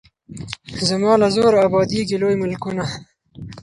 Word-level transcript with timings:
زما 0.87 1.13
له 1.21 1.27
زوره 1.35 1.57
ابادیږي 1.67 2.17
لوی 2.21 2.35
ملکونه 2.41 2.83